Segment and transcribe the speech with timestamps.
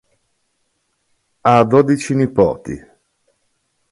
[1.47, 2.75] Ha dodici nipoti.